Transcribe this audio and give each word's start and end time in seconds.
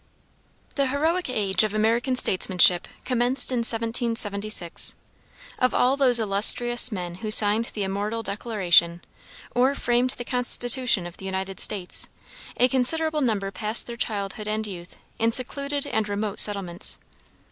The 0.77 0.87
heroic 0.87 1.29
age 1.29 1.63
of 1.63 1.75
American 1.75 2.15
statesmanship 2.15 2.87
commenced 3.05 3.51
in 3.51 3.59
1776. 3.59 4.95
Of 5.59 5.75
all 5.75 5.95
those 5.95 6.17
illustrious 6.17 6.91
men 6.91 7.15
who 7.21 7.29
signed 7.29 7.65
the 7.75 7.83
immortal 7.83 8.23
Declaration, 8.23 9.03
or 9.53 9.75
framed 9.75 10.15
the 10.17 10.25
Constitution 10.25 11.05
of 11.05 11.17
the 11.17 11.25
United 11.25 11.59
States, 11.59 12.09
a 12.57 12.67
considerable 12.67 13.21
number 13.21 13.51
passed 13.51 13.85
their 13.85 13.95
childhood 13.95 14.47
and 14.47 14.65
youth 14.65 14.97
in 15.19 15.31
secluded 15.31 15.85
and 15.85 16.09
remote 16.09 16.39
settlements. 16.39 16.97